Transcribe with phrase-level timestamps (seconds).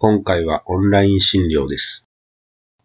[0.00, 2.06] 今回はオンライン診療です。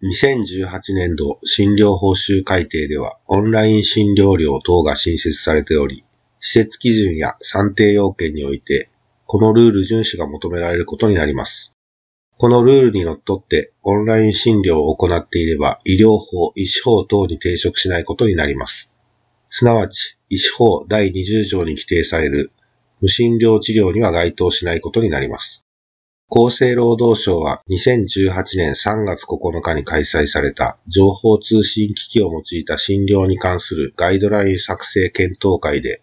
[0.01, 6.03] 2018年度診療報酬改定では、オンライン診療料等が新設されており、
[6.39, 8.89] 施設基準や算定要件において、
[9.27, 11.75] このルール遵守が求められることになります。
[12.39, 18.91] このルールにのっとって、オンライン診療を行っていれば、医療法、医師法等に抵触しないことになります。
[19.51, 22.51] すなわち、医師法第20条に規定される
[23.01, 25.62] 無診療治療には該当しないことになります。
[26.29, 36.01] 厚生労働省は2018年3月9日に開催された情報通信機器を用いた診療に関するガイドライン作成検討会で、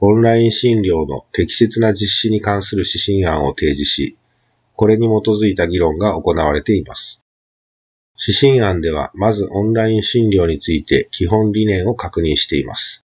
[0.00, 4.16] オンライン診療の適切な実施に関する指針案を提示し、
[4.74, 7.22] これに基づいた議論が行われています。
[8.18, 13.04] 指針案では、まずオンライン診療について基本理念を確認しています。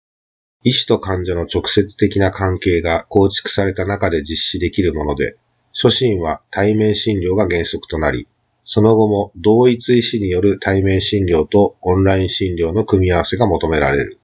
[0.63, 5.37] 医師と患者の直接的な関係が構築された中で実施できるもので、
[5.73, 8.27] 初診は対面診療が原則となり、
[8.65, 14.19] その後も同一医師による対面診療とオンライン診療の組み合わせが求められる。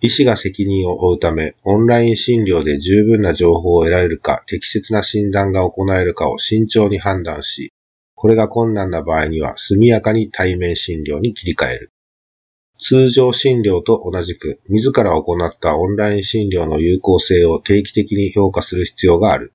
[0.00, 7.72] 医師が責任を負うため、オンライン診療で十分な情報を得られるか、適切な診断が行えるかを慎重に判断し、
[8.14, 11.90] これが困難な場合には速やかに対面診療に切り替える。
[12.78, 19.52] 通常診療と同じく、自ら行ったオンライン診療の有効性を定期的に評価する必要がある。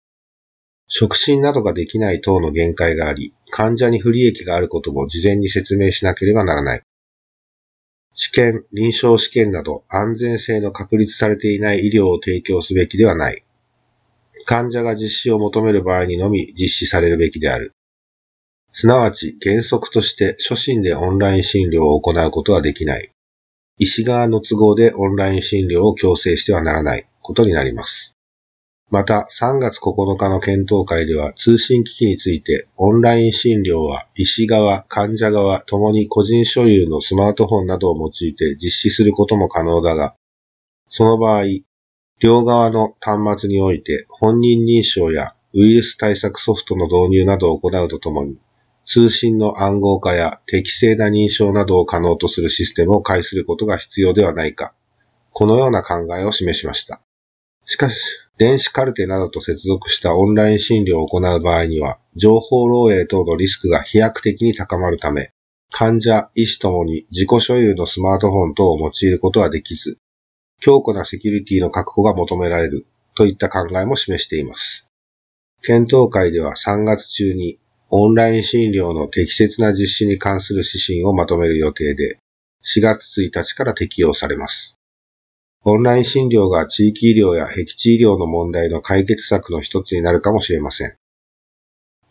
[0.88, 6.82] 触診などができない等の限界があり、患者に不利益があることも事前に説明しなければならない。
[8.14, 13.44] 試験、臨床試験など安全性の確立されていない医療を提供すべきではない。
[14.46, 17.74] 患者が実施を求める場合にのみ実施されるべきである。
[18.72, 23.10] すなわち原則として初診でオンライン診療を行うことはできない。
[23.80, 28.13] 医師側の都合でオンライン診療を強制してはならないことになります。
[28.90, 40.16] また3月9日の検討会では通信機器についてオンライン診療は医師側、患者側ともに個人所有のスマートフォンなどを用いて実施することも可能だが、
[40.90, 41.46] その場合、
[42.20, 48.40] 両側の端末において本人認証やウイルス対策ソフトの導入などを行うとともに、
[48.86, 54.74] 通信の暗号化や適正な認証などを可能とするシステムを介することが必要ではないか、
[55.32, 57.02] このような考えを示しました。
[57.66, 65.32] しかし、電子カルテなどと接続したオンライン診療を行う場合には、情報漏洩等のリスクが飛躍的に高まるため、
[65.72, 69.98] 患者、医師ともに自己所有のスマートフォン等を用いることはできず、
[70.60, 72.86] 強固なセキュリティの確保が求められる
[73.16, 74.88] といった考えも示しています。
[75.62, 77.60] 検討会では3月中に
[77.90, 82.18] オンライン診療の適切な実施に関する指針をまとめる予定で、
[82.66, 84.78] 4月1日から適用されます。
[85.66, 90.98] オンライン診療が地域医療や僻地医療の問題の解決策の一つになるかもしれません。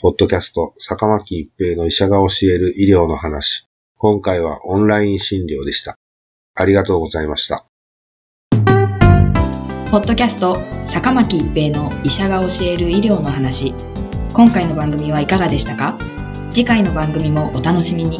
[0.00, 3.66] ポッドキャスト、坂巻一平の医者が教える医療の話。
[3.98, 5.98] 今回はオンライン診療でした。
[6.54, 7.66] ありがとうございました。
[9.90, 13.74] ポッドキャスト坂巻一平の医者が教える医療の話
[14.32, 15.98] 今回の番組はいかがでしたか？
[16.50, 18.18] 次回の番組もお楽しみに